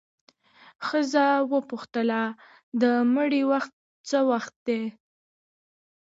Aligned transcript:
ښځه 0.87 1.25
وپوښتله 1.51 2.21
د 2.81 2.83
مړي 3.13 3.41
وخت 3.51 3.73
څه 4.09 4.19
وخت 4.31 4.53
دی؟ 4.67 4.81